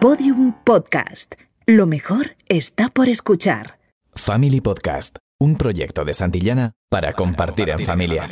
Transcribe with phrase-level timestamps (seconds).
[0.00, 1.34] Podium Podcast.
[1.66, 3.80] Lo mejor está por escuchar.
[4.14, 8.28] Family Podcast, un proyecto de Santillana para, compartir, en familia.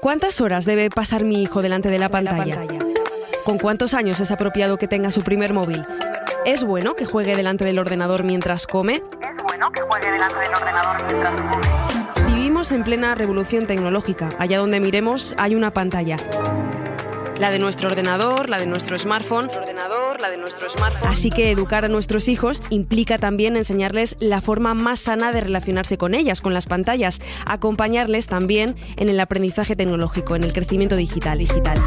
[0.00, 2.66] ¿Cuántas horas debe pasar mi hijo delante de la pantalla?
[3.44, 5.84] ¿Con cuántos años es apropiado que tenga su primer móvil?
[6.44, 8.94] ¿Es bueno que juegue delante del ordenador mientras come?
[8.94, 11.99] Es bueno que juegue delante del ordenador mientras come.
[12.60, 14.28] En plena revolución tecnológica.
[14.38, 16.18] Allá donde miremos hay una pantalla.
[17.38, 19.48] La de nuestro ordenador, la de nuestro smartphone.
[19.48, 21.10] Ordenador, la de nuestro smartphone.
[21.10, 25.96] Así que educar a nuestros hijos implica también enseñarles la forma más sana de relacionarse
[25.96, 31.38] con ellas, con las pantallas, acompañarles también en el aprendizaje tecnológico, en el crecimiento digital,
[31.38, 31.78] digital.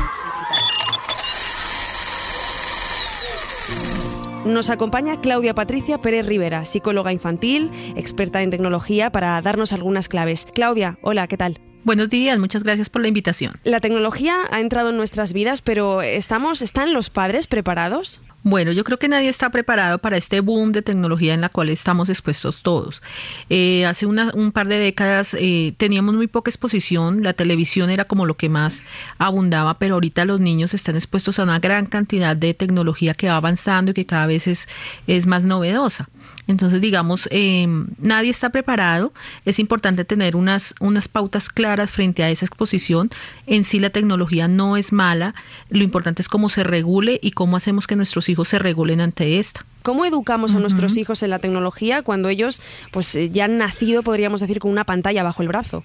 [4.45, 10.45] Nos acompaña Claudia Patricia Pérez Rivera, psicóloga infantil, experta en tecnología, para darnos algunas claves.
[10.53, 11.61] Claudia, hola, ¿qué tal?
[11.83, 13.55] Buenos días, muchas gracias por la invitación.
[13.65, 18.21] La tecnología ha entrado en nuestras vidas, pero ¿estamos, ¿están los padres preparados?
[18.43, 21.67] Bueno, yo creo que nadie está preparado para este boom de tecnología en la cual
[21.67, 23.03] estamos expuestos todos.
[23.49, 28.25] Eh, hace un par de décadas eh, teníamos muy poca exposición, la televisión era como
[28.25, 28.85] lo que más
[29.17, 33.35] abundaba, pero ahorita los niños están expuestos a una gran cantidad de tecnología que va
[33.35, 34.69] avanzando y que cada vez es,
[35.07, 36.07] es más novedosa.
[36.47, 37.65] Entonces, digamos, eh,
[37.97, 39.13] nadie está preparado.
[39.45, 43.09] Es importante tener unas, unas pautas claras frente a esa exposición.
[43.47, 45.35] En sí la tecnología no es mala.
[45.69, 49.39] Lo importante es cómo se regule y cómo hacemos que nuestros hijos se regulen ante
[49.39, 49.61] esto.
[49.83, 54.39] ¿Cómo educamos a nuestros hijos en la tecnología cuando ellos pues ya han nacido, podríamos
[54.39, 55.83] decir, con una pantalla bajo el brazo?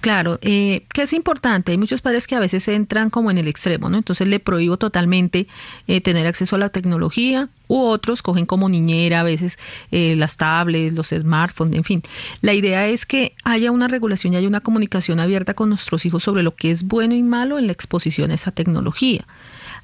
[0.00, 1.72] Claro, eh, que es importante.
[1.72, 3.98] Hay muchos padres que a veces entran como en el extremo, ¿no?
[3.98, 5.48] Entonces le prohíbo totalmente
[5.88, 9.58] eh, tener acceso a la tecnología, u otros cogen como niñera a veces
[9.90, 12.02] eh, las tablets, los smartphones, en fin.
[12.42, 16.22] La idea es que haya una regulación y haya una comunicación abierta con nuestros hijos
[16.22, 19.26] sobre lo que es bueno y malo en la exposición a esa tecnología.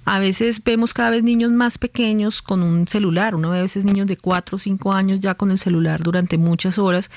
[0.04, 3.84] A veces vemos cada vez niños más pequeños con un celular, uno ve a veces
[3.84, 7.10] niños de 4 o 5 años ya con el celular durante muchas horas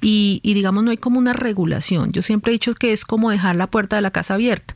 [0.00, 2.12] y, digamos no hay como una regulación.
[2.12, 4.74] Yo siempre he dicho que es como dejar la puerta de la casa abierta.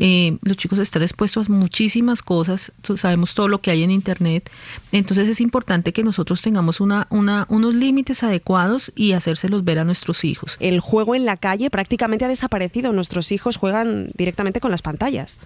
[0.00, 4.50] Eh, los chicos están expuestos a muchísimas cosas, sabemos todo lo que hay en Internet,
[4.90, 9.84] entonces es importante que nosotros tengamos una, una, unos límites adecuados y hacérselos ver a
[9.84, 10.56] nuestros hijos.
[10.60, 15.36] El juego en la calle prácticamente ha desaparecido, nuestros hijos juegan directamente con las pantallas.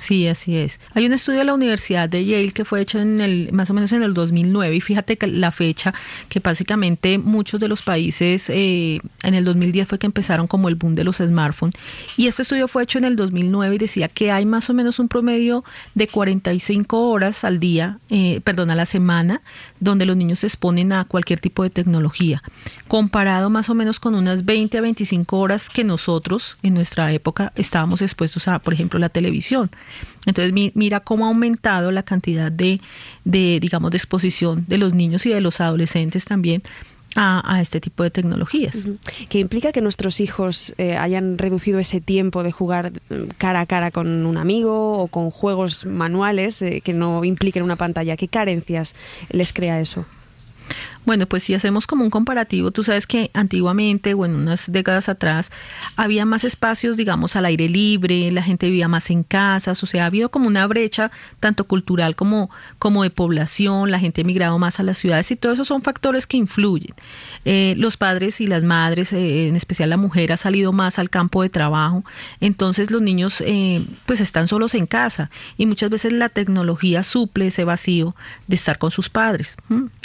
[0.00, 0.80] Sí, así es.
[0.94, 3.74] Hay un estudio de la Universidad de Yale que fue hecho en el más o
[3.74, 5.92] menos en el 2009 y fíjate que la fecha
[6.30, 10.76] que básicamente muchos de los países eh, en el 2010 fue que empezaron como el
[10.76, 11.74] boom de los smartphones
[12.16, 14.98] y este estudio fue hecho en el 2009 y decía que hay más o menos
[15.00, 19.42] un promedio de 45 horas al día, eh, perdón, a la semana,
[19.80, 22.42] donde los niños se exponen a cualquier tipo de tecnología,
[22.90, 27.52] comparado más o menos con unas 20 a 25 horas que nosotros en nuestra época
[27.54, 29.70] estábamos expuestos a, por ejemplo, la televisión.
[30.26, 32.80] Entonces mira cómo ha aumentado la cantidad de,
[33.24, 36.64] digamos, de exposición de los niños y de los adolescentes también
[37.14, 38.88] a, este tipo de tecnologías.
[39.28, 43.66] Que implica que nuestros hijos eh, hayan reducido ese tiempo de jugar mm, cara a
[43.66, 48.16] cara con un amigo o con juegos manuales eh, que no impliquen una pantalla.
[48.16, 48.96] ¿Qué carencias
[49.30, 50.06] les crea eso?
[51.10, 55.08] Bueno, pues si hacemos como un comparativo, tú sabes que antiguamente o en unas décadas
[55.08, 55.50] atrás
[55.96, 60.04] había más espacios, digamos, al aire libre, la gente vivía más en casas, o sea,
[60.04, 61.10] ha habido como una brecha
[61.40, 65.34] tanto cultural como, como de población, la gente ha migrado más a las ciudades y
[65.34, 66.94] todos esos son factores que influyen.
[67.44, 71.10] Eh, los padres y las madres, eh, en especial la mujer, ha salido más al
[71.10, 72.04] campo de trabajo,
[72.40, 77.48] entonces los niños eh, pues están solos en casa y muchas veces la tecnología suple
[77.48, 78.14] ese vacío
[78.46, 79.56] de estar con sus padres.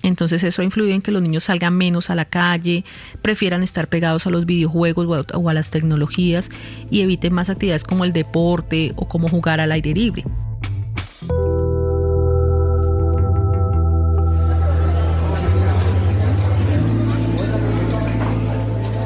[0.01, 2.83] Entonces eso ha influido que los niños salgan menos a la calle,
[3.21, 6.49] prefieran estar pegados a los videojuegos o a, las tecnologías
[6.89, 10.23] y eviten más actividades como el deporte o como jugar al aire libre.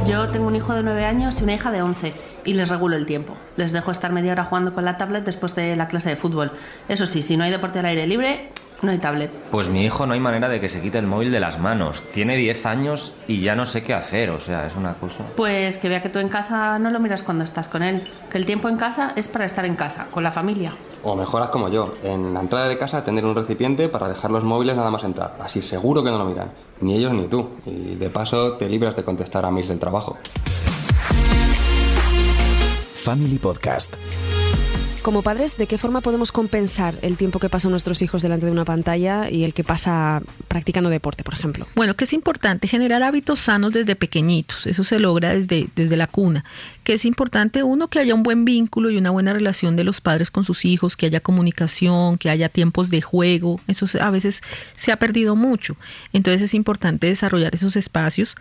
[0.07, 2.13] Yo tengo un hijo de 9 años y una hija de 11
[2.45, 3.35] y les regulo el tiempo.
[3.57, 6.51] Les dejo estar media hora jugando con la tablet después de la clase de fútbol.
[6.87, 8.49] Eso sí, si no hay deporte al aire libre,
[8.81, 9.31] no hay tablet.
[9.51, 12.03] Pues mi hijo no hay manera de que se quite el móvil de las manos.
[12.13, 15.25] Tiene 10 años y ya no sé qué hacer, o sea, es una cosa.
[15.35, 18.01] Pues que vea que tú en casa no lo miras cuando estás con él.
[18.31, 20.73] Que el tiempo en casa es para estar en casa, con la familia.
[21.03, 24.43] O mejoras como yo, en la entrada de casa tener un recipiente para dejar los
[24.43, 25.35] móviles nada más entrar.
[25.39, 26.49] Así seguro que no lo miran.
[26.81, 27.49] Ni ellos ni tú.
[27.65, 30.17] Y de paso te libras de contestar a mails del trabajo.
[32.95, 33.95] Family Podcast
[35.09, 38.51] Como padres, ¿de qué forma podemos compensar el tiempo que pasan nuestros hijos delante de
[38.51, 41.67] una pantalla y el que pasa practicando deporte, por ejemplo?
[41.75, 46.07] Bueno, que es importante generar hábitos sanos desde pequeñitos, eso se logra desde, desde la
[46.07, 46.43] cuna,
[46.83, 50.01] que es importante uno que haya un buen vínculo y una buena relación de los
[50.01, 54.41] padres con sus hijos, que haya comunicación, que haya tiempos de juego, eso a veces
[54.75, 55.77] se ha perdido mucho,
[56.11, 58.35] entonces es importante desarrollar esos espacios.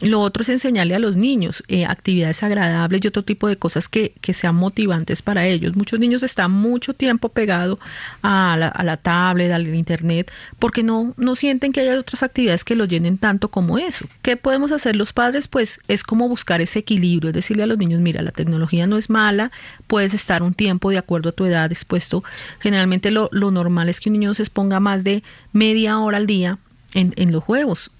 [0.00, 3.88] Lo otro es enseñarle a los niños eh, actividades agradables y otro tipo de cosas
[3.88, 5.76] que, que sean motivantes para ellos.
[5.76, 7.78] Muchos niños están mucho tiempo pegados
[8.22, 12.64] a la, a la tablet, al internet, porque no, no sienten que haya otras actividades
[12.64, 14.06] que lo llenen tanto como eso.
[14.22, 15.48] ¿Qué podemos hacer los padres?
[15.48, 18.96] Pues es como buscar ese equilibrio, es decirle a los niños, mira, la tecnología no
[18.96, 19.52] es mala,
[19.86, 22.24] puedes estar un tiempo de acuerdo a tu edad expuesto.
[22.58, 25.22] Generalmente lo, lo normal es que un niño no se exponga más de
[25.52, 26.58] media hora al día
[26.94, 27.90] en, en los juegos.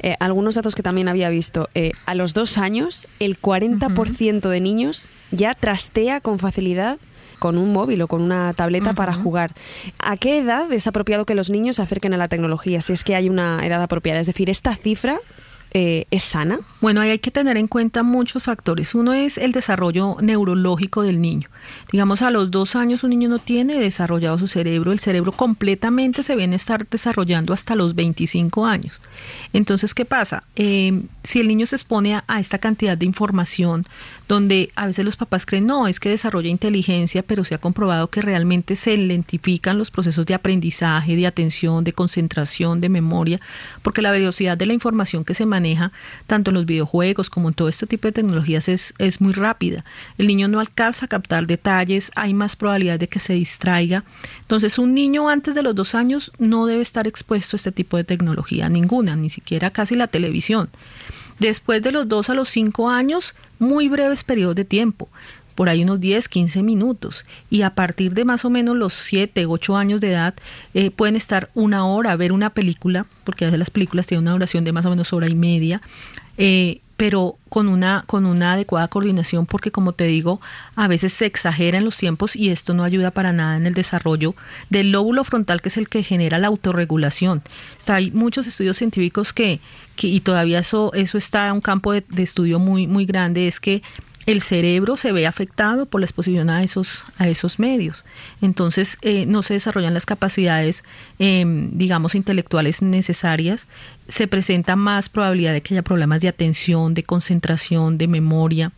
[0.00, 1.68] Eh, algunos datos que también había visto.
[1.74, 6.98] Eh, a los dos años, el 40% de niños ya trastea con facilidad
[7.40, 9.52] con un móvil o con una tableta para jugar.
[9.98, 12.80] ¿A qué edad es apropiado que los niños se acerquen a la tecnología?
[12.82, 14.20] Si es que hay una edad apropiada.
[14.20, 15.18] Es decir, esta cifra
[15.72, 16.58] eh, es sana?
[16.80, 18.94] Bueno, ahí hay que tener en cuenta muchos factores.
[18.94, 21.48] Uno es el desarrollo neurológico del niño.
[21.92, 24.90] Digamos, a los dos años un niño no tiene desarrollado su cerebro.
[24.90, 29.00] El cerebro completamente se viene a estar desarrollando hasta los 25 años.
[29.52, 30.42] Entonces, ¿qué pasa?
[30.56, 33.84] Eh, si el niño se expone a, a, esta cantidad de información,
[34.30, 38.10] donde a veces los papás creen, no, es que desarrolla inteligencia, pero se ha comprobado
[38.10, 43.40] que realmente se lentifican los procesos de aprendizaje, de atención, de concentración, de memoria,
[43.82, 45.90] porque la velocidad de la información que se maneja,
[46.28, 49.84] tanto en los videojuegos como en todo este tipo de tecnologías, es, es muy rápida.
[50.16, 54.04] El niño no alcanza a captar detalles, hay más probabilidad de que se distraiga.
[54.42, 57.96] Entonces, un niño antes de los dos años no debe estar expuesto a este tipo
[57.96, 60.70] de tecnología, ninguna, ni siquiera casi la televisión.
[61.40, 65.08] Después de los dos a los cinco años, muy breves periodos de tiempo,
[65.54, 67.24] por ahí unos 10, 15 minutos.
[67.50, 70.34] Y a partir de más o menos los 7, 8 años de edad,
[70.74, 74.24] eh, pueden estar una hora a ver una película, porque a veces las películas tienen
[74.24, 75.82] una duración de más o menos hora y media.
[76.38, 80.38] Eh, pero con una, con una adecuada coordinación, porque como te digo,
[80.76, 84.34] a veces se exageran los tiempos y esto no ayuda para nada en el desarrollo
[84.68, 87.40] del lóbulo frontal, que es el que genera la autorregulación.
[87.78, 89.60] Está, hay muchos estudios científicos que,
[89.96, 93.48] que, y todavía eso, eso está en un campo de, de estudio muy, muy grande,
[93.48, 93.82] es que
[94.26, 98.04] el cerebro se ve afectado por la exposición a esos, a esos medios.
[98.42, 100.84] Entonces eh, no se desarrollan las capacidades,
[101.18, 103.66] eh, digamos, intelectuales necesarias.
[104.08, 108.72] Se presenta más probabilidad de que haya problemas de atención, de concentración, de memoria.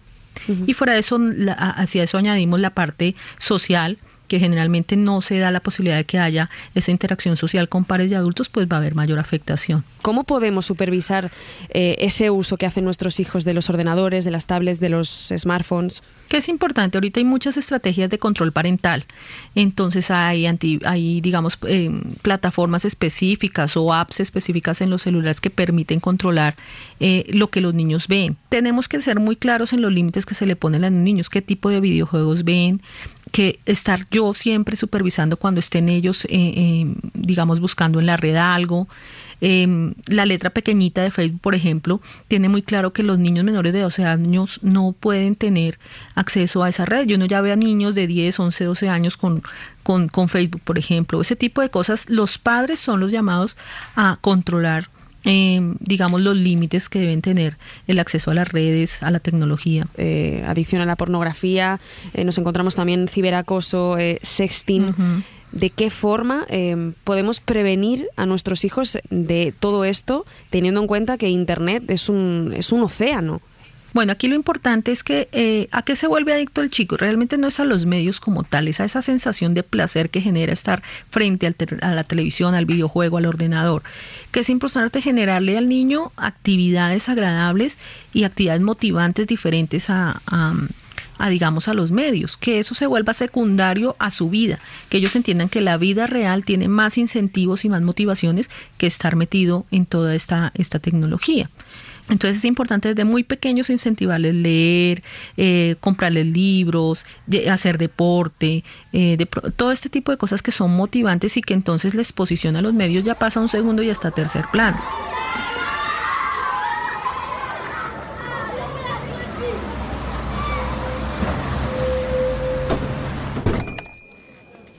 [0.49, 0.65] Uh -huh.
[0.69, 3.99] Y fuera de eso, la, hacia eso añadimos la parte social,
[4.33, 8.09] que generalmente no se da la posibilidad de que haya esa interacción social con pares
[8.09, 9.85] de adultos, pues va a haber mayor afectación.
[10.01, 11.31] ¿Cómo podemos supervisar
[11.69, 15.35] eh, ese uso que hacen nuestros hijos de los ordenadores, de las tablets, de los
[15.37, 16.03] smartphones?
[16.33, 19.05] que es importante, ahorita hay muchas estrategias de control parental,
[19.55, 21.91] entonces hay, anti, hay digamos, eh,
[22.23, 26.57] plataformas específicas o apps específicas en los celulares que permiten controlar
[27.01, 28.39] eh, lo que los niños ven.
[28.49, 31.29] Tenemos que ser muy claros en los límites que se le ponen a los niños,
[31.29, 32.81] qué tipo de videojuegos ven,
[33.33, 38.87] que estar yo siempre supervisando cuando estén ellos, eh, digamos, buscando en la red algo.
[39.45, 43.73] Eh, la letra pequeñita de Facebook, por ejemplo, tiene muy claro que los niños menores
[43.73, 45.81] de 12 años no pueden tener
[46.15, 47.07] acceso a esa red.
[47.07, 49.43] Yo no ya veo a niños de 10, 11, 12 años con,
[49.83, 51.21] con, con Facebook, por ejemplo.
[51.21, 53.57] Ese tipo de cosas, los padres son los llamados
[53.97, 54.91] a controlar
[55.25, 59.87] eh, digamos, los límites que deben tener el acceso a las redes, a la tecnología.
[59.97, 61.81] Eh, adicción a la pornografía,
[62.15, 64.85] eh, nos encontramos también ciberacoso, sexting.
[64.85, 65.23] Uh -huh.
[65.53, 71.19] ¿De qué forma eh, podemos prevenir a nuestros hijos de todo esto, teniendo en cuenta
[71.19, 73.43] que Internet es un, es un océano?
[73.93, 76.97] Bueno, aquí lo importante es que eh, a qué se vuelve adicto el chico.
[76.97, 80.53] Realmente no es a los medios como tales, a esa sensación de placer que genera
[80.53, 83.83] estar frente al a la televisión, al videojuego, al ordenador.
[84.31, 87.77] Que es importante generarle al niño actividades agradables
[88.15, 90.55] y actividades motivantes diferentes a, a
[91.19, 94.59] a digamos a los medios, que eso se vuelva secundario a su vida,
[94.89, 99.15] que ellos entiendan que la vida real tiene más incentivos y más motivaciones que estar
[99.15, 101.49] metido en toda esta, esta tecnología.
[102.13, 105.03] Entonces es importante desde muy pequeños incentivarles leer,
[105.39, 109.27] eh, comprarles libros, de, hacer deporte, eh, de,
[109.57, 112.75] todo este tipo de cosas que son motivantes y que entonces la exposición a los
[112.75, 114.79] medios ya pasa a un segundo y hasta tercer plano.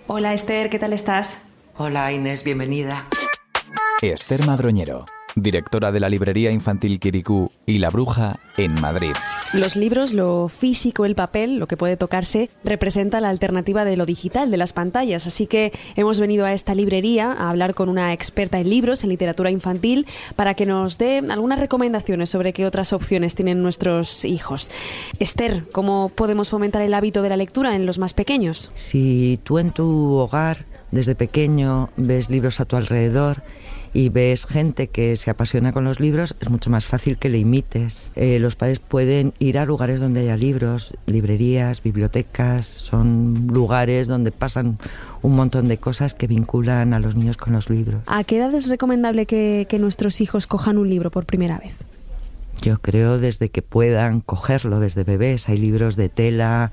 [0.06, 1.40] Hola Esther, ¿qué tal estás?
[1.78, 3.08] Hola Inés, bienvenida.
[4.04, 9.14] Esther Madroñero, directora de la librería infantil Quiricú y La Bruja en Madrid.
[9.54, 14.06] Los libros, lo físico, el papel, lo que puede tocarse, representa la alternativa de lo
[14.06, 15.28] digital, de las pantallas.
[15.28, 19.10] Así que hemos venido a esta librería a hablar con una experta en libros, en
[19.10, 24.72] literatura infantil, para que nos dé algunas recomendaciones sobre qué otras opciones tienen nuestros hijos.
[25.20, 28.72] Esther, ¿cómo podemos fomentar el hábito de la lectura en los más pequeños?
[28.76, 33.44] Si tú en tu hogar, desde pequeño, ves libros a tu alrededor,
[33.94, 37.40] y ves gente que se apasiona con los libros, es mucho más fácil que le
[37.40, 38.12] imites.
[38.16, 44.32] Eh, los padres pueden ir a lugares donde haya libros, librerías, bibliotecas, son lugares donde
[44.32, 44.78] pasan
[45.22, 48.02] un montón de cosas que vinculan a los niños con los libros.
[48.08, 51.74] ¿A qué edad es recomendable que, que nuestros hijos cojan un libro por primera vez?
[52.62, 55.50] Yo creo desde que puedan cogerlo, desde bebés.
[55.50, 56.72] Hay libros de tela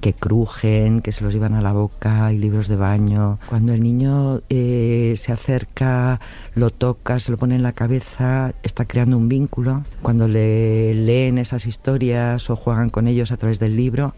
[0.00, 3.38] que crujen, que se los llevan a la boca, hay libros de baño.
[3.48, 6.20] Cuando el niño eh, se acerca,
[6.54, 9.84] lo toca, se lo pone en la cabeza, está creando un vínculo.
[10.02, 14.14] Cuando le leen esas historias o juegan con ellos a través del libro,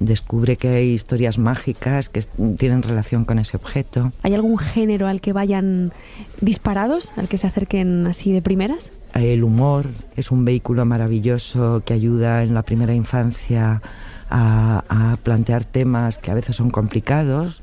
[0.00, 2.22] descubre que hay historias mágicas que
[2.56, 4.12] tienen relación con ese objeto.
[4.22, 5.92] ¿Hay algún género al que vayan
[6.40, 8.92] disparados, al que se acerquen así de primeras?
[9.14, 9.86] El humor
[10.16, 13.82] es un vehículo maravilloso que ayuda en la primera infancia
[14.30, 17.62] a, plantear temas que a veces son complicados.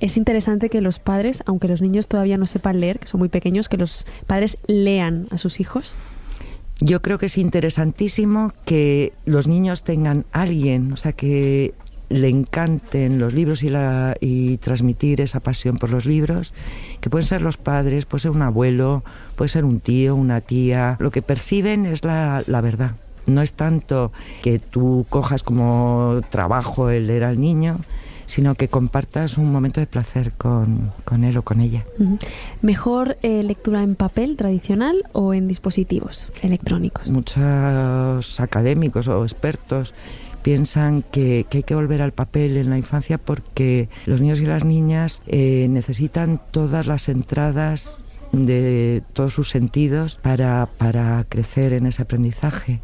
[0.00, 3.28] Es interesante que los padres, aunque los niños todavía no sepan leer, que son muy
[3.28, 5.96] pequeños, que los padres lean a sus hijos.
[6.80, 11.74] Yo creo que es interesantísimo que los niños tengan alguien, o sea, que
[12.08, 16.54] le encanten los libros y, la, y transmitir esa pasión por los libros,
[17.00, 19.04] que pueden ser los padres, puede ser un abuelo,
[19.36, 20.96] puede ser un tío, una tía.
[21.00, 22.92] Lo que perciben es la, la verdad.
[23.26, 24.10] No es tanto
[24.42, 27.78] que tú cojas como trabajo el leer al niño,
[28.30, 30.92] sino que compartas un momento de placer con,
[31.24, 31.84] él o con ella.
[32.62, 37.08] ¿Mejor eh, lectura en papel tradicional o en dispositivos electrónicos?
[37.08, 39.94] Muchos académicos o expertos
[40.42, 44.64] piensan que, hay que volver al papel en la infancia porque los niños y las
[44.64, 47.98] niñas eh, necesitan todas las entradas
[48.30, 52.80] de todos sus sentidos para, para crecer en ese aprendizaje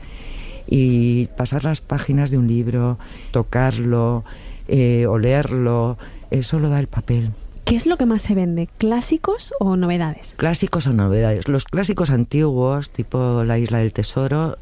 [0.66, 2.98] y pasar las páginas de un libro,
[3.30, 4.24] tocarlo,
[4.68, 5.98] eh, olerlo,
[6.30, 7.30] eso lo da el papel.
[7.64, 8.68] ¿Qué es lo que más se vende?
[8.78, 10.34] ¿Clásicos o novedades?
[10.36, 11.48] Clásicos o novedades.
[11.48, 14.56] Los clásicos antiguos, tipo La Isla del Tesoro,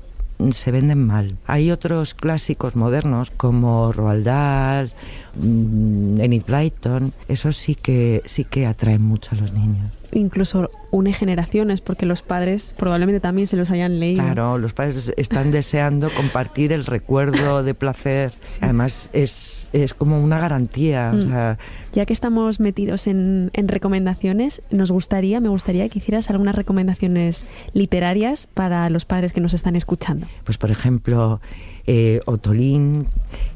[0.53, 1.37] se venden mal.
[1.47, 4.93] Hay otros clásicos modernos como Roald Dahl,
[5.39, 11.13] mm, Enid Blyton, esos sí que sí que atraen mucho a los niños incluso une
[11.13, 14.23] generaciones, porque los padres probablemente también se los hayan leído.
[14.23, 18.33] Claro, los padres están deseando compartir el recuerdo de placer.
[18.61, 21.13] Además, es, es, como una garantía.
[21.13, 21.57] Mm.
[21.95, 27.45] Ya que estamos metidos en, en, recomendaciones, nos gustaría, me gustaría que hicieras algunas recomendaciones
[27.73, 30.27] literarias para los padres que nos están escuchando.
[30.45, 31.41] Pues, por ejemplo,
[31.87, 33.07] eh, Otolín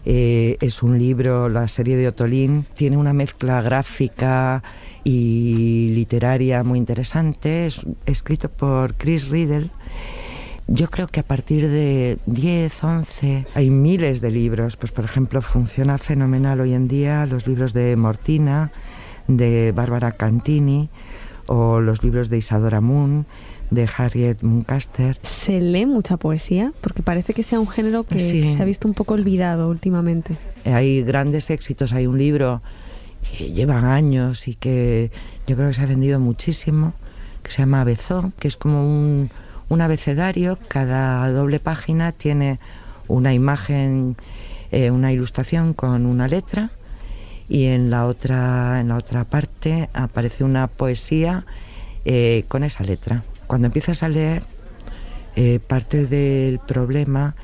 [0.04, 4.62] eh, es un libro, la serie de Otolín tiene una mezcla gráfica
[5.08, 9.70] y literaria muy interesante, es escrito por Chris Riddle.
[10.66, 15.40] Yo creo que a partir de 10, 11 hay miles de libros, pues por ejemplo
[15.40, 18.70] funciona fenomenal hoy en día los libros de Mortina,
[19.28, 20.90] de Bárbara Cantini
[21.46, 23.24] o los libros de Isadora Moon,
[23.70, 25.18] de Harriet Muncaster.
[25.22, 26.74] ¿Se lee mucha poesía?
[26.82, 30.36] Porque parece que sea un género que se ha visto un poco olvidado últimamente.
[30.66, 32.60] Hay grandes éxitos, hay un libro
[33.22, 35.10] que llevan años y que
[35.46, 36.94] yo creo que se ha vendido muchísimo,
[37.42, 39.30] que se llama Abezó, que es como un,
[39.68, 42.58] un abecedario, cada doble página tiene
[43.06, 44.16] una imagen,
[44.70, 46.70] eh, una ilustración con una letra
[47.48, 51.44] y en la otra, en la otra parte aparece una poesía
[52.04, 53.24] eh, con esa letra.
[53.46, 54.42] Cuando empiezas a leer,
[55.36, 57.34] eh, parte del problema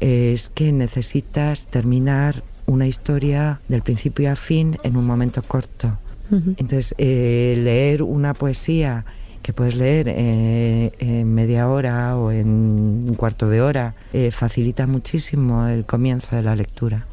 [0.00, 5.98] es que necesitas terminar una historia del principio a fin en un momento corto.
[6.30, 9.06] Entonces, eh, leer una poesía
[9.42, 14.86] que puedes leer eh, en media hora o en un cuarto de hora eh, facilita
[14.86, 17.06] muchísimo el comienzo de la lectura.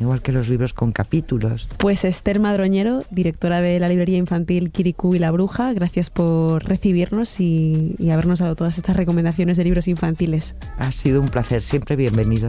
[0.00, 1.68] Igual que los libros con capítulos.
[1.78, 7.40] Pues Esther Madroñero, directora de la librería infantil Kirikou y la Bruja, gracias por recibirnos
[7.40, 10.54] y, y habernos dado todas estas recomendaciones de libros infantiles.
[10.78, 12.48] Ha sido un placer, siempre bienvenido.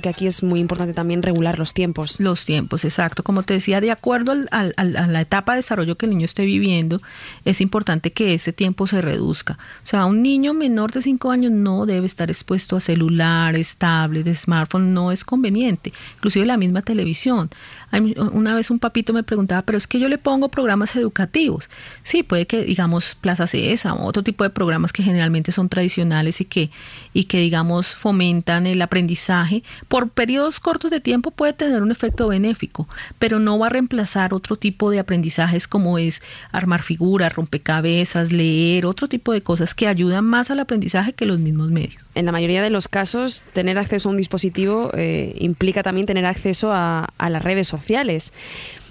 [0.00, 2.20] Que aquí es muy importante también regular los tiempos.
[2.20, 3.22] Los tiempos, exacto.
[3.22, 6.24] Como te decía, de acuerdo al, al, a la etapa de desarrollo que el niño
[6.24, 7.00] esté viviendo,
[7.44, 9.58] es importante que ese tiempo se reduzca.
[9.82, 14.40] O sea, un niño menor de 5 años no debe estar expuesto a celulares, tablets,
[14.40, 15.92] smartphones, no es conveniente.
[16.16, 17.50] Inclusive la misma televisión.
[17.92, 21.68] Una vez un papito me preguntaba, pero es que yo le pongo programas educativos.
[22.02, 26.40] Sí, puede que, digamos, Plaza CESA o otro tipo de programas que generalmente son tradicionales
[26.40, 26.70] y que,
[27.12, 32.28] y que, digamos, fomentan el aprendizaje, por periodos cortos de tiempo puede tener un efecto
[32.28, 32.88] benéfico,
[33.18, 38.86] pero no va a reemplazar otro tipo de aprendizajes como es armar figuras, rompecabezas, leer,
[38.86, 42.06] otro tipo de cosas que ayudan más al aprendizaje que los mismos medios.
[42.14, 46.26] En la mayoría de los casos, tener acceso a un dispositivo eh, implica también tener
[46.26, 48.32] acceso a, a las redes sociales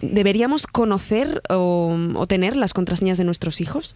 [0.03, 3.95] ¿Deberíamos conocer o, tener las contraseñas de nuestros hijos?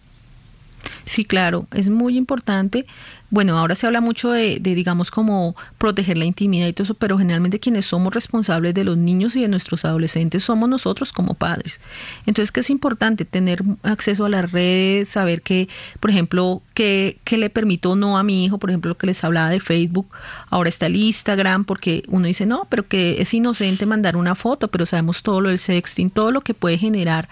[1.04, 2.86] Sí, claro, es muy importante
[3.30, 7.18] bueno, ahora se habla mucho de, digamos, como proteger la intimidad y todo eso, pero
[7.18, 11.78] generalmente quienes somos responsables de los niños y de nuestros adolescentes somos nosotros como padres.
[12.24, 15.68] Entonces, que es importante tener acceso a las redes, saber que,
[16.00, 19.22] por ejemplo, qué, le permito o no a mi hijo, por ejemplo, lo que les
[19.22, 20.08] hablaba de Facebook,
[20.48, 24.68] ahora está el Instagram, porque uno dice, no, pero que es inocente mandar una foto,
[24.68, 27.28] pero sabemos todo lo del sexting, todo lo que puede generar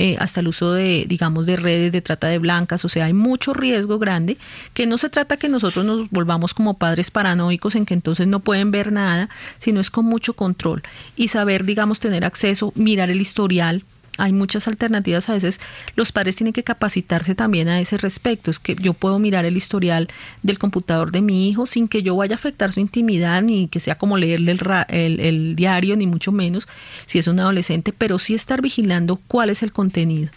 [0.00, 3.12] eh, hasta el uso de, digamos, de redes de trata de blancas, o sea, hay
[3.12, 4.38] mucho riesgo grande
[4.72, 8.40] que no se trata que nosotros nos volvamos como padres paranoicos en que entonces no
[8.40, 9.28] pueden ver nada,
[9.58, 10.82] sino es con mucho control.
[11.16, 13.84] Y saber, digamos, tener acceso, mirar el historial,
[14.18, 15.28] hay muchas alternativas.
[15.28, 15.60] A veces
[15.96, 18.50] los padres tienen que capacitarse también a ese respecto.
[18.50, 20.08] Es que yo puedo mirar el historial
[20.42, 23.80] del computador de mi hijo sin que yo vaya a afectar su intimidad, ni que
[23.80, 24.56] sea como leerle
[24.88, 26.68] el, el diario, ni mucho menos
[27.06, 30.30] si es un adolescente, pero sí estar vigilando cuál es el contenido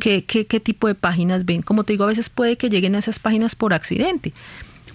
[0.00, 1.62] qué, qué, qué tipo de páginas ven.
[1.62, 4.32] Como te digo, a veces puede que lleguen a esas páginas por accidente,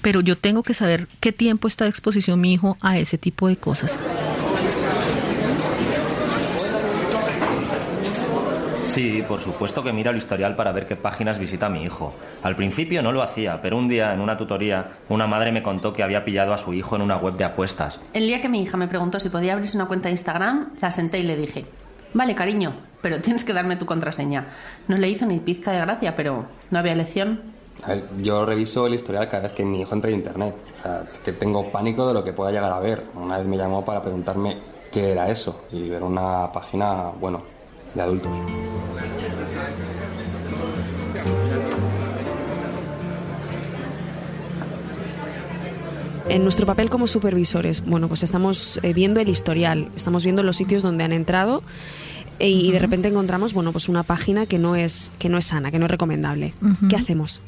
[0.02, 3.48] pero yo tengo que saber qué tiempo está de exposición mi hijo a ese tipo
[3.48, 4.00] de cosas.
[8.84, 12.14] Sí, por supuesto que mira el historial para ver qué páginas visita mi hijo.
[12.44, 15.94] Al principio no lo hacía, pero un día en una tutoría una madre me contó
[15.94, 18.00] que había pillado a su hijo en una web de apuestas.
[18.14, 20.92] El día que mi hija me preguntó si podía abrirse una cuenta de Instagram, la
[20.92, 21.66] senté y le dije,
[22.14, 24.48] vale cariño, pero tienes que darme tu contraseña.
[24.88, 27.42] No le hizo ni pizca de gracia, pero no había elección.
[27.84, 30.56] A ver, yo reviso el historial cada vez que mi hijo entra en internet.
[30.80, 33.04] O sea, que tengo pánico de lo que pueda llegar a ver.
[33.16, 34.58] Una vez me llamó para preguntarme
[34.92, 37.53] qué era eso y ver una página, bueno,
[37.96, 38.32] de adultos.
[46.30, 50.56] En nuestro papel como supervisores, bueno, pues estamos eh, viendo el historial, estamos viendo los
[50.56, 51.64] sitios donde han entrado
[52.40, 55.46] e, y, de repente encontramos, bueno, pues una página que no es que no es
[55.46, 56.54] sana, que no es recomendable.
[56.90, 57.42] ¿Qué hacemos?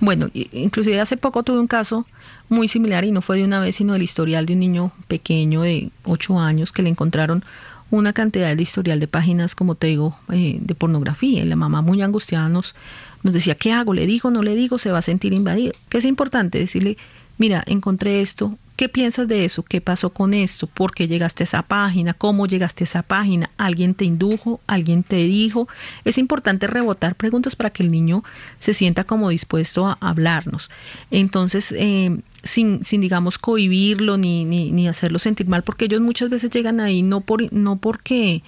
[0.00, 2.06] Bueno, inclusive hace poco tuve un caso
[2.48, 5.62] muy similar y no fue de una vez, sino del historial de un niño pequeño
[5.62, 7.44] de 8 años que le encontraron
[7.90, 11.42] una cantidad de historial de páginas, como te digo, eh, de pornografía.
[11.42, 12.74] Y la mamá muy angustiada nos,
[13.22, 13.94] nos decía, ¿qué hago?
[13.94, 14.30] ¿Le digo?
[14.30, 14.78] ¿No le digo?
[14.78, 15.72] Se va a sentir invadido.
[15.88, 16.96] Que es importante decirle,
[17.38, 19.62] mira, encontré esto, ¿qué piensas de eso?
[19.62, 20.66] ¿Qué pasó con esto?
[20.66, 22.14] ¿Por qué llegaste a esa página?
[22.14, 23.50] ¿Cómo llegaste a esa página?
[23.56, 24.60] ¿Alguien te indujo?
[24.66, 25.68] ¿Alguien te dijo?
[26.04, 28.22] Es importante rebotar preguntas para que el niño
[28.58, 30.70] se sienta como dispuesto a hablarnos.
[31.10, 36.30] Entonces, eh, sin, sin, digamos, cohibirlo ni, ni, ni hacerlo sentir mal, porque ellos muchas
[36.30, 38.42] veces llegan ahí no, por, no porque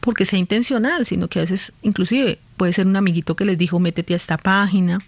[0.00, 3.80] porque sea intencional, sino que a veces inclusive puede ser un amiguito que les dijo
[3.80, 5.00] métete a esta página,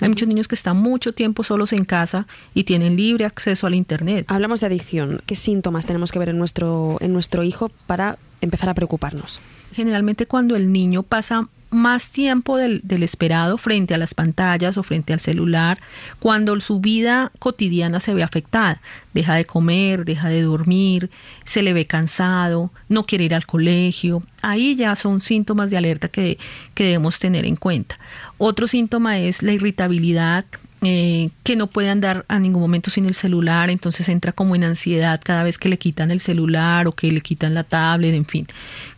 [0.00, 3.74] hay muchos niños que están mucho tiempo solos en casa y tienen libre acceso al
[3.74, 4.26] Internet.
[4.28, 5.20] Hablamos de adicción.
[5.26, 9.40] ¿Qué síntomas tenemos que ver en nuestro, en nuestro hijo para empezar a preocuparnos?
[9.72, 15.12] Generalmente cuando el niño pasa más tiempo del, esperado frente a las pantallas o frente
[15.12, 15.78] al celular,
[16.18, 18.80] cuando su vida cotidiana se ve afectada.
[19.12, 21.10] Deja de comer, deja de dormir,
[21.44, 24.22] se le ve cansado, no quiere ir al colegio.
[24.42, 26.38] Ahí ya son síntomas de alerta que,
[26.74, 27.98] que debemos tener en cuenta.
[28.38, 30.44] Otro síntoma es la irritabilidad,
[30.86, 34.64] eh, que no puede andar a ningún momento sin el celular, entonces entra como en
[34.64, 38.26] ansiedad cada vez que le quitan el celular o que le quitan la tablet, en
[38.26, 38.46] fin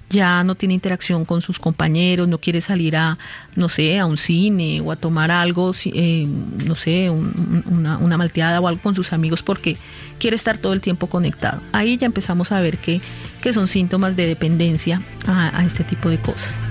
[0.09, 3.19] ya no tiene interacción con sus compañeros, no quiere salir a,
[3.55, 6.27] no sé, a un cine o a tomar algo, eh,
[6.67, 9.77] no sé, una, una, malteada o algo con sus amigos porque
[10.19, 11.61] quiere estar todo el tiempo conectado.
[11.73, 13.01] Ahí ya empezamos a ver que,
[13.43, 16.67] que son síntomas de dependencia a, a este tipo de cosas.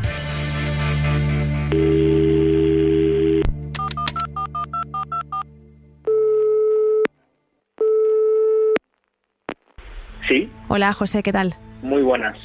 [10.28, 10.50] Sí.
[10.70, 11.56] Hola José, ¿qué tal?
[11.84, 12.36] Muy buenas.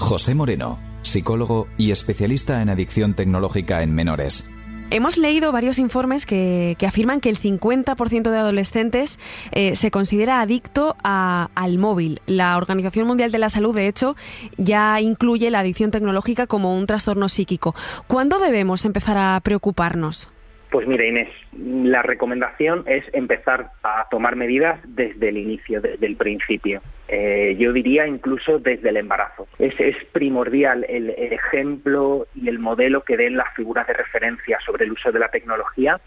[0.00, 4.48] José Moreno, psicólogo y especialista en adicción tecnológica en menores.
[4.90, 9.20] Hemos leído varios informes que, afirman que el 50% de adolescentes
[9.52, 12.22] eh, se considera adicto al móvil.
[12.26, 14.16] La Organización Mundial de la Salud, de hecho,
[14.56, 17.76] ya incluye la adicción tecnológica como un trastorno psíquico.
[18.08, 20.28] ¿Cuándo debemos empezar a preocuparnos?
[20.70, 26.16] Pues mira, Inés, la recomendación es empezar a tomar medidas desde el inicio, desde el
[26.16, 26.80] principio.
[27.08, 29.48] Eh, yo diría incluso desde el embarazo.
[29.58, 29.74] Es,
[30.12, 35.10] primordial el, ejemplo y el modelo que den las figuras de referencia sobre el uso
[35.10, 36.00] de la tecnología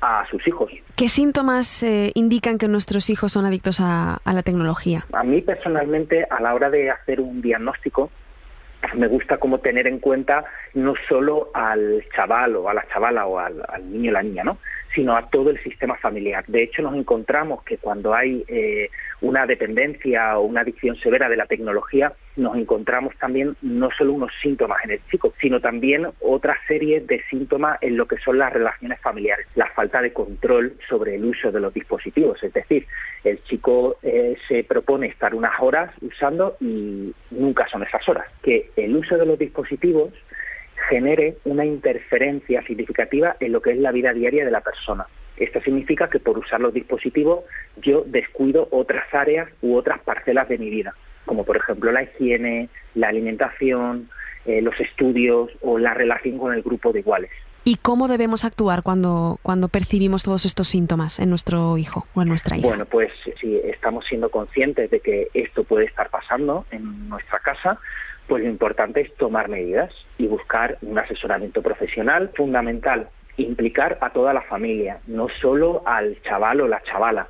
[0.00, 0.70] a sus hijos.
[0.96, 5.04] ¿Qué síntomas eh, indican que nuestros hijos son adictos a la tecnología?
[5.12, 8.10] A mí personalmente, a la hora de hacer un diagnóstico,
[8.94, 10.44] me gusta como tener en cuenta
[10.74, 14.58] no solo al chaval o a la chavala o al, niño o la niña, ¿no?
[14.96, 16.44] Sino a todo el sistema familiar.
[16.48, 18.88] De hecho, nos encontramos que cuando hay eh,
[19.20, 24.32] una dependencia o una adicción severa de la tecnología, nos encontramos también no solo unos
[24.42, 28.52] síntomas en el chico, sino también otra serie de síntomas en lo que son las
[28.52, 32.42] relaciones familiares, la falta de control sobre el uso de los dispositivos.
[32.42, 32.86] Es decir,
[33.24, 38.26] el chico eh, se propone estar unas horas usando y nunca son esas horas.
[38.42, 40.14] Que el uso de los dispositivos
[40.88, 45.06] genere una interferencia significativa en lo que es la vida diaria de la persona.
[45.36, 47.44] Esto significa que por usar los dispositivos
[47.76, 50.94] yo descuido otras áreas u otras parcelas de mi vida,
[51.26, 54.08] como por ejemplo la higiene, la alimentación,
[54.46, 57.30] eh, los estudios o la relación con el grupo de iguales.
[57.64, 62.28] ¿Y cómo debemos actuar cuando, cuando percibimos todos estos síntomas en nuestro hijo o en
[62.28, 62.68] nuestra hija?
[62.68, 67.80] Bueno, pues si estamos siendo conscientes de que esto puede estar pasando en nuestra casa,
[68.26, 74.32] pues lo importante es tomar medidas y buscar un asesoramiento profesional fundamental, implicar a toda
[74.32, 77.28] la familia, no solo al chaval o la chavala.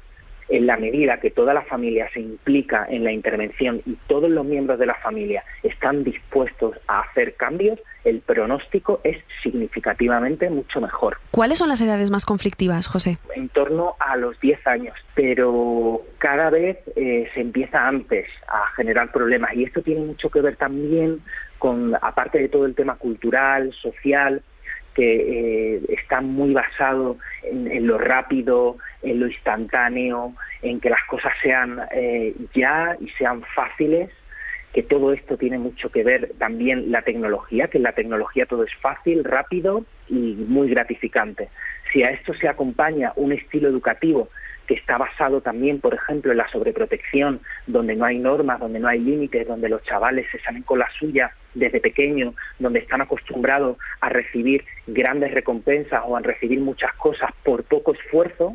[0.49, 4.47] En la medida que toda la familia se implica en la intervención y todos los
[4.47, 11.19] miembros de la familia están dispuestos a hacer cambios, el pronóstico es significativamente mucho mejor.
[11.33, 13.19] ¿Cuáles son las edades más conflictivas, José?
[13.35, 19.11] En torno a los 10 años, pero cada vez eh, se empieza antes a generar
[19.11, 21.21] problemas y esto tiene mucho que ver también
[21.59, 24.43] con, aparte de todo el tema cultural, social,
[24.95, 31.33] que eh, está muy basado en, lo rápido, en lo instantáneo, en que las cosas
[31.43, 34.11] sean eh, ya y sean fáciles
[34.77, 38.63] que todo esto tiene mucho que ver también la tecnología, que en la tecnología todo
[38.63, 41.49] es fácil, rápido y muy gratificante.
[41.91, 44.29] Si a esto se acompaña un estilo educativo
[44.67, 48.89] que está basado también, por ejemplo, en la sobreprotección, donde no hay normas, donde no
[48.89, 53.79] hay límites, donde los chavales se salen con la suya desde pequeños, donde están acostumbrados
[54.03, 58.55] a recibir grandes recompensas o a recibir muchas cosas por poco esfuerzo,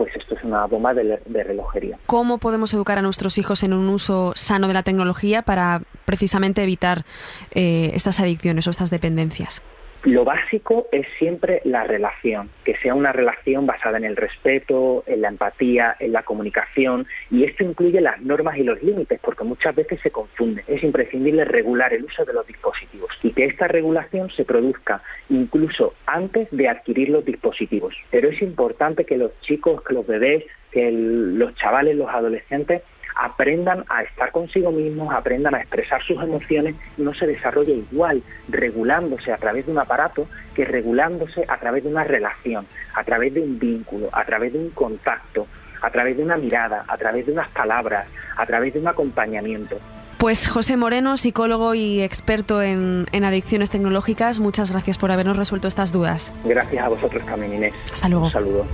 [0.00, 1.98] pues esto es una bomba de, relojería.
[2.06, 6.62] ¿Cómo podemos educar a nuestros hijos en un uso sano de la tecnología para precisamente
[6.62, 7.04] evitar
[7.50, 9.60] eh, estas adicciones o estas dependencias?
[10.04, 15.20] Lo básico es siempre la relación, que sea una relación basada en el respeto, en
[15.20, 19.74] la empatía, en la comunicación, y esto incluye las normas y los límites, porque muchas
[19.74, 20.64] veces se confunde.
[20.66, 25.92] Es imprescindible regular el uso de los dispositivos y que esta regulación se produzca incluso
[26.06, 27.94] antes de adquirir los dispositivos.
[28.10, 32.82] Pero es importante que los chicos, que los bebés, que los chavales, los adolescentes
[33.20, 39.30] aprendan a estar consigo mismos, aprendan a expresar sus emociones, no se desarrolla igual regulándose
[39.30, 43.42] a través de un aparato que regulándose a través de una relación, a través de
[43.42, 45.46] un vínculo, a través de un contacto,
[45.82, 48.06] a través de una mirada, a través de unas palabras,
[48.36, 49.78] a través de un acompañamiento.
[50.16, 55.92] Pues José Moreno, psicólogo y experto en, adicciones tecnológicas, muchas gracias por habernos resuelto estas
[55.92, 56.32] dudas.
[56.44, 57.74] Gracias a vosotros también, Inés.
[57.92, 58.26] Hasta luego.
[58.26, 58.66] Un saludo.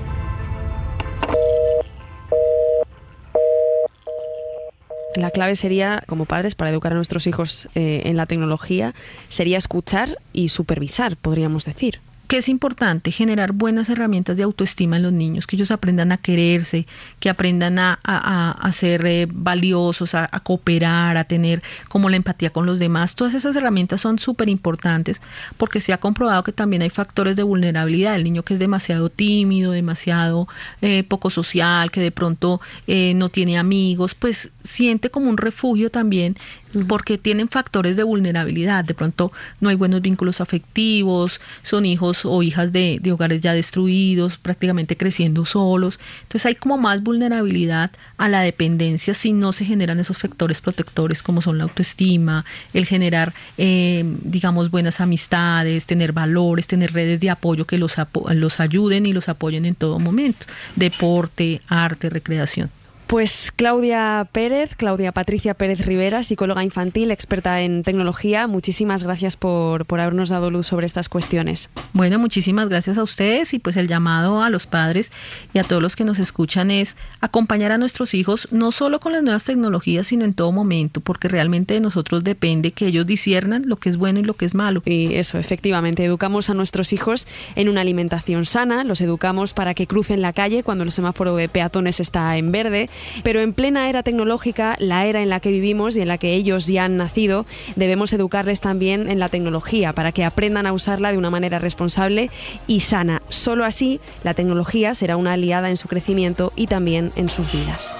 [5.22, 8.94] La clave sería, como padres, para educar a nuestros hijos eh, en la tecnología,
[9.28, 15.04] sería escuchar y supervisar, podríamos decir que es importante generar buenas herramientas de autoestima en
[15.04, 16.86] los niños, que ellos aprendan a quererse,
[17.20, 22.66] que aprendan a, a, ser eh, valiosos, a, cooperar, a tener como la empatía con
[22.66, 23.14] los demás.
[23.14, 25.22] Todas esas herramientas son súper importantes
[25.56, 28.16] porque se ha comprobado que también hay factores de vulnerabilidad.
[28.16, 30.48] El niño que es demasiado tímido, demasiado
[30.82, 35.90] eh, poco social, que de pronto eh, no tiene amigos, pues siente como un refugio
[35.90, 36.36] también
[36.84, 38.84] porque tienen factores de vulnerabilidad.
[38.84, 44.36] De pronto no hay buenos vínculos afectivos, son hijos o hijas de, hogares ya destruidos,
[44.36, 45.98] prácticamente creciendo solos.
[46.22, 51.22] Entonces hay como más vulnerabilidad a la dependencia si no se generan esos factores protectores
[51.22, 57.30] como son la autoestima, el generar, eh, digamos, buenas amistades, tener valores, tener redes de
[57.30, 57.96] apoyo que los,
[58.30, 60.46] los ayuden y los apoyen en todo momento.
[60.74, 62.70] Deporte, arte, recreación.
[63.06, 69.86] Pues Claudia Pérez, Claudia Patricia Pérez Rivera, psicóloga infantil, experta en tecnología, muchísimas gracias por,
[69.86, 71.70] por habernos dado luz sobre estas cuestiones.
[71.92, 75.12] Bueno, muchísimas gracias a ustedes y pues el llamado a los padres
[75.54, 79.12] y a todos los que nos escuchan es acompañar a nuestros hijos no solo con
[79.12, 83.62] las nuevas tecnologías, sino en todo momento, porque realmente de nosotros depende que ellos disiernan
[83.66, 84.82] lo que es bueno y lo que es malo.
[84.84, 89.86] Y eso, efectivamente, educamos a nuestros hijos en una alimentación sana, los educamos para que
[89.86, 92.88] crucen la calle cuando el semáforo de peatones está en verde,
[93.22, 96.34] pero en plena era tecnológica, la era en la que vivimos y en la que
[96.34, 101.12] ellos ya han nacido, debemos educarles también en la tecnología para que aprendan a usarla
[101.12, 102.30] de una manera responsable
[102.66, 103.22] y sana.
[103.28, 107.92] Solo así la tecnología será una aliada en su crecimiento y también en sus vidas.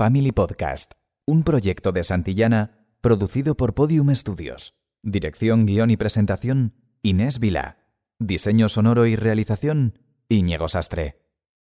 [0.00, 0.94] Family Podcast,
[1.26, 4.80] un proyecto de Santillana producido por Podium Studios.
[5.02, 7.78] Dirección, guion y presentación, Inés Vila.
[8.18, 11.29] Diseño sonoro y realización, Íñigo Sastre.